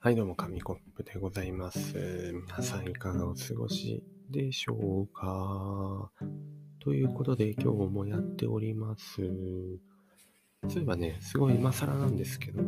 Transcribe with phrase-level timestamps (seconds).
[0.00, 2.32] はい、どうも、紙コップでございます。
[2.32, 6.12] 皆さんいかがお過ごしでしょうか？
[6.78, 9.16] ということで、今日もやっております。
[10.68, 12.62] そういえばね、すごい今更なんですけど、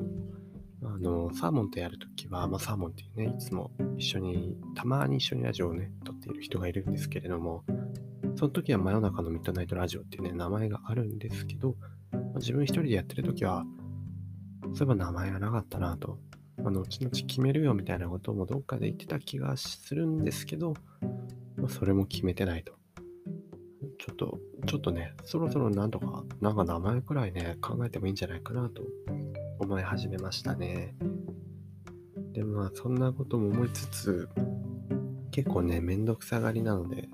[0.82, 7.62] あの、サーモンとやるときは、まあ、サーモンっていうね、いつも一緒に、たまに一緒にラジオをね、撮っている人がいるんですけれども、
[8.34, 11.77] その時は真夜中のミッドナイトラジオっていうね、名前があるんですけど、
[12.10, 13.65] まあ自分一人でやってる時は、
[14.62, 16.19] そういえば名前がなかったなと
[16.64, 20.74] あの、後々決めるよみたいなこともどっかで言ってた気がするんですけど、
[21.56, 22.74] まあ、それも決めてないと。
[23.98, 28.82] ちょっと、ちょっとね、そろそろなんとか、なんか名前くらいね、考えてもいいんじゃないかなと
[29.59, 30.96] 思い始めましたね。
[32.32, 34.29] で、まあ、そんなことも思いつつ、
[35.30, 37.09] 結構ね、めんどくさがりなので、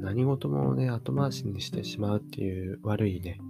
[0.00, 3.40] 何事もね、後回しにしてしまうっていう悪いね、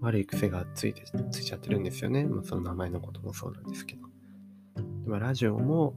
[0.00, 2.24] 悪い癖がついて、ついちゃってるんですよね。
[2.24, 4.02] まあ、その名前のこともそうなんですけど。
[5.04, 5.94] でまあ、ラジオも、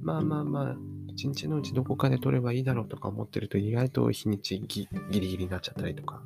[0.00, 0.76] まあまあまあ、
[1.08, 6.22] 一日のうちどこかで撮ればいいだろうとか思ってると、意外と日にちギギリギリになっちゃったりとか。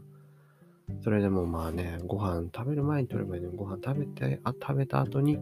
[1.03, 5.39] それでもまあね、ご飯食べる前に撮ればいいのに、ご飯食べて、あ食べた後に、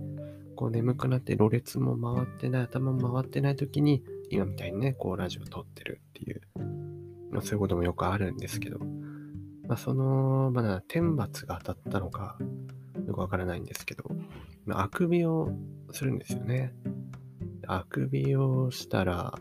[0.57, 6.41] こう眠くなって、ろれつも回ってない、頭も回ってない時に、今みたいにね、こうラジオ撮ってるっていう、
[7.31, 8.79] まあ、そういうこともよくあるんですけど、
[9.67, 12.39] まあその、まだ天罰が当たったのか、
[13.07, 14.05] よくわからないんですけど、
[14.71, 15.51] ああくびを
[15.91, 16.75] するんですよね。
[17.67, 19.35] あくびをしたら、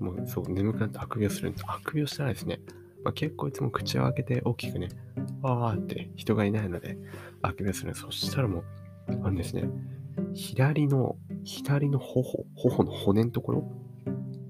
[0.00, 1.64] もうそう、眠くなってあくびをするんです。
[1.66, 2.60] あくびをしたらですね、
[3.04, 4.88] まあ、結構いつも口を開けて大きくね、
[5.42, 6.98] あーって人がいないので、
[7.42, 8.02] あくびをするんです。
[8.02, 8.64] そしたらもう、
[9.08, 9.68] あのですね、
[10.34, 13.64] 左の、左の頬、頬の骨のところ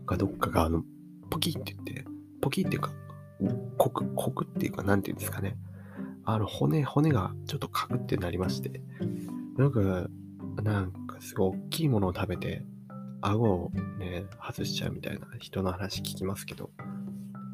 [0.07, 0.85] がどっかが、あの、
[1.31, 2.05] ポキって言って、
[2.41, 2.93] ポキっていうか、
[3.77, 5.57] コク、コクっていうか、なんていうんですかね。
[6.25, 8.81] あの、骨、骨がちょっとカクってなりまして、
[9.57, 10.09] なんか、
[10.63, 12.63] なんかすごい大きいものを食べて、
[13.21, 16.71] 顎をね、外しちゃうみたいな人の話聞きますけど、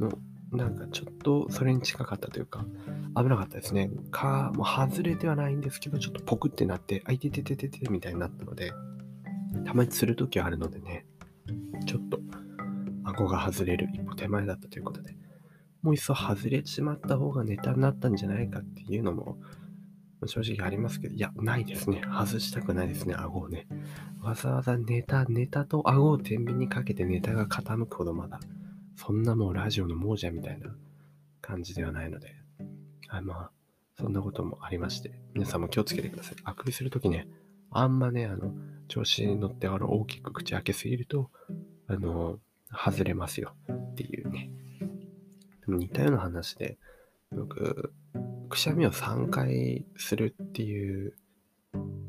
[0.01, 0.19] の
[0.51, 2.67] なんかちょっとそれに近かったというか、
[3.17, 3.91] 危なかったですね。
[4.11, 8.73] か、もう外れてはないんですけど、ちょっとポクってなって、あいてててててみたいになったので、
[9.65, 11.07] たまにするときはあるのでね、
[11.87, 12.21] ちょっと
[13.05, 15.17] 顎が外れる一歩手前だったということで、
[15.83, 19.39] もういっそ外れちまった方がネタになったんじゃないかっていうのも、
[20.27, 22.03] 正直ありますけど、いや、ないですね。
[22.05, 23.67] 外したくないですね、顎をね。
[24.21, 28.41] わざわざネタ、ネタと顎を天秤にかけてネタが傾くほどまだ、
[28.97, 30.75] そんなもうラジオの亡者みたいな
[31.41, 32.35] 感じではないので、
[33.09, 33.51] あまあ、
[33.95, 36.37] そんなこともありまして、皆さんも気をつけてください。
[36.45, 37.29] あくびするときね、
[37.71, 38.55] あんまね、あの、
[38.89, 41.31] 調子に乗ってあの大きく口開けすぎると、
[41.89, 42.39] あの、
[42.73, 44.51] 外れますよっていうね。
[45.67, 46.79] でも似たような話で、
[47.31, 47.93] 僕、
[48.53, 51.15] くしゃみを3回するっていう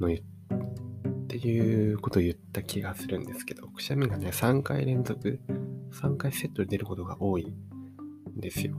[0.01, 5.39] の言っていうことを言った気がするんですけど、くしゃみがね、3回連続、
[5.93, 8.75] 3回セットで出ることが多いんですよ。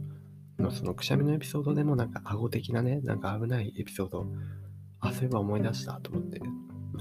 [0.58, 4.26] まそのくしゃみのエピソードでもなんか顎的なね、なんか危ないエピソード、
[5.00, 6.42] あ、そういえば思い出したと思って、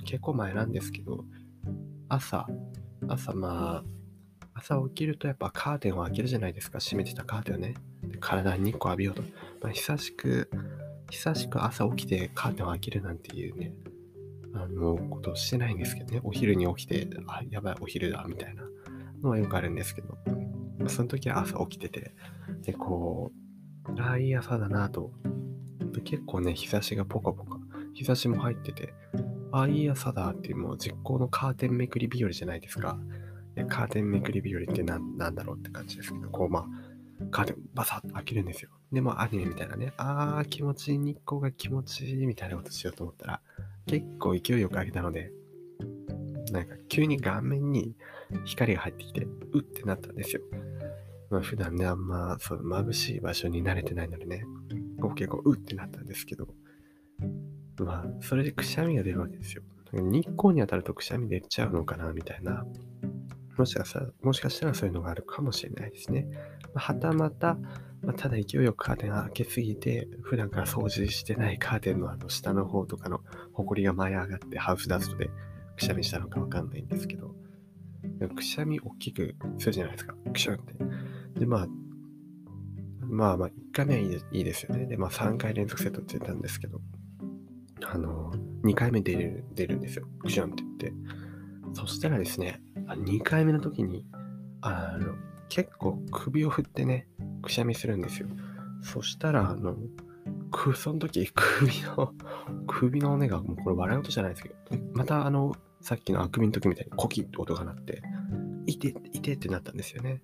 [0.05, 1.25] 結構前なんですけど、
[2.07, 2.47] 朝、
[3.09, 3.83] 朝まあ、
[4.53, 7.73] 朝起きるとやっぱカーテンを開けるじゃないですか、閉めてたカーテンをね。
[8.19, 9.21] 体に日光浴びようと。
[9.61, 10.49] まあ、久しく、
[11.09, 13.73] 久しく朝起きてカーテンを開けるなんていうね、
[14.53, 16.21] あの、ことをしてないんですけどね。
[16.23, 18.63] お昼に起きて、あ、やばい、お昼だ、みたいな
[19.21, 20.17] のはよくあるんですけど、
[20.87, 22.13] その時は朝起きてて、
[22.61, 23.31] で、こ
[23.87, 25.11] う、ああ、いい朝だなと。
[26.03, 27.59] 結構ね、日差しがポカポカ、
[27.93, 28.93] 日差しも入ってて、
[29.51, 32.99] ああ、いい朝だっていう、もう実行のカーテンめくり日和じゃないですか。
[33.69, 36.65] カーテンめくり日和って何なんだろうって感じですけど、こう、まあ、
[37.31, 38.69] カーテンバサッと開けるんですよ。
[38.91, 43.41] でもアニメみたいなね、あー気持ちいい、日光が気持ちいいみたいなことしようと思ったら、
[43.87, 45.31] 結構勢いよく開けたので、
[46.51, 47.95] なんか急に顔面に
[48.45, 50.41] 光が入ってきて、うってなったんですよ。
[51.29, 54.45] まあ普段ね、あんまそう眩しい場所に慣れてないのでね、
[55.01, 56.47] こう結構うってなったんですけど、
[57.77, 59.63] まあそれでくしゃみが出るわけですよ。
[59.93, 62.65] 日光に当たるとくしゃみ出ちゃうのかなみたいな
[63.57, 66.27] もしかしたら、もしかしたらそういうのがあるかもしれないですね。
[66.73, 67.57] まはたまた、
[68.01, 73.21] まただ勢いよくカーテン開けすぎて、普段から掃除してないカーテンのあの下の方とかの
[73.53, 75.29] 埃が舞い上がってハウスダストで
[75.75, 77.35] くしゃみしたのかわかんないんですけど、
[78.35, 80.15] くしゃみ大きくするじゃないですか。
[80.31, 80.73] くしゃんって。
[81.39, 81.67] で、まあ、
[83.01, 84.85] まあまあ、1回目はいいですよね。
[84.85, 86.81] で、まあ3回連続セットって言ったんですけど、
[87.85, 88.33] あの、
[88.63, 90.07] 2回目出る、出るんですよ。
[90.19, 90.93] くしゃんって言って。
[91.73, 94.05] そしたらですね、2回目の時に、
[94.61, 95.15] あの、
[95.49, 97.07] 結構首を振ってね、
[97.41, 98.27] くしゃみするんですよ。
[98.81, 99.75] そしたら、あの、
[100.51, 102.13] くその時、 首の、
[102.67, 104.55] 首の骨が、もうこれ笑い事じゃないですけど、
[104.93, 108.01] またあの、さっきのあくびの時みたいにコキッと音が鳴って、
[108.67, 110.21] いて、いてってなったんですよね。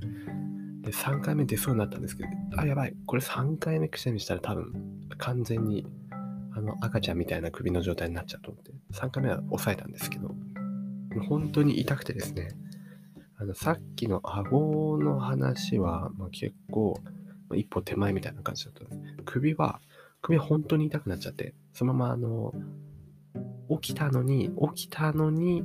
[0.81, 2.95] で、3回目出そうになったんですけど、あ、やばい。
[3.05, 4.73] これ3回目くしゃみしたら多分、
[5.17, 5.85] 完全に、
[6.53, 10.33] あの、赤ちゃんみたいな首の状態になっちゃうと思って、3回目は抑えたんですけど、
[11.19, 12.49] 本当に痛くてですね、
[13.37, 16.99] あの、さっきの顎の話は、まあ、結構、
[17.47, 19.01] まあ、一歩手前みたいな感じだったんです。
[19.25, 19.81] 首は、
[20.21, 22.53] 首は本当に痛くなっちゃって、そのままあの、
[23.81, 25.63] 起きたのに、起きたのに、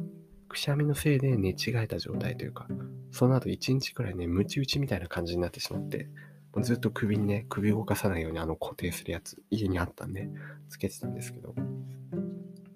[0.49, 2.69] くしゃみのせいで寝違えた状態というか、
[3.11, 6.09] その後1日くらいね、ムチ打ちみたいな感じになってしまって、
[6.55, 10.29] もうずっと首にね、首を動かさないようにあの固定するやつ、家にあったんで、
[10.69, 11.55] つけてたんですけど、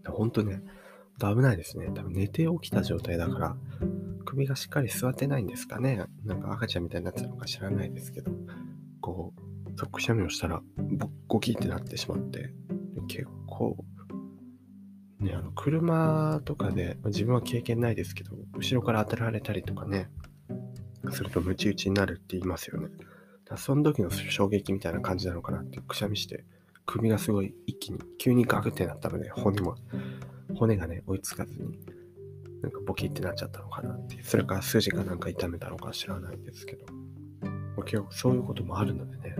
[0.07, 0.61] 本当ね、
[1.27, 1.91] 危ないですね。
[1.95, 3.57] 多分寝て起きた状態だから、
[4.25, 6.05] 首がしっかり座ってないんですかね。
[6.25, 8.33] なんか赤ちゃんみたいになってたのか知らないですけど、
[9.01, 12.53] こう、くしゃみをしたら、ボッコキってなってしまって、
[13.09, 13.77] 結構、
[15.21, 20.11] ね、あの、車とかで、自分は経験ないですけど、後ろから当てられたりとかね、
[21.11, 22.89] するとムチ打ちになるって言いますよね。
[23.49, 26.45] だその時の衝撃みたいな感じなのかなってくしゃみして、
[26.87, 29.77] 首がすごい一気に、急にガクってなったので、骨も、
[30.55, 31.79] 骨がね、追いつかずに、
[32.63, 34.23] なんかボキってなっちゃったのかなって。
[34.23, 36.87] それから筋がなんか痛めたのか知らないんですけど。
[37.85, 39.37] 結構そういうこともあるのでね。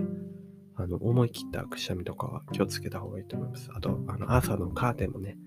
[0.75, 3.69] あの、思い切ったくしゃみとかは気をつけた方がいいと思います。
[3.73, 5.37] あと、あの、朝のカーテンもね、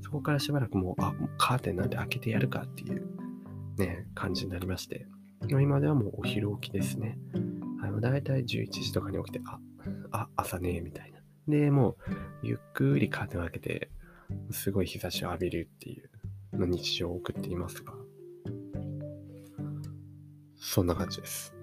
[0.00, 3.06] そこからしばらくもう、あ、もうカーテンなんて開けてやるかっていう
[3.78, 5.06] ね、感じになりまして、
[5.48, 7.16] 今ではもうお昼起きですね。
[7.80, 9.58] あの、だいたい11時とかに起きて、あ、
[10.10, 11.20] あ、朝ね、みたいな。
[11.48, 11.96] で、もう、
[12.42, 13.90] ゆっくりカーテンを開けて、
[14.50, 17.92] すごい日差しを浴びるっていうの日常を送っていますが、
[20.56, 21.54] そんな感じです。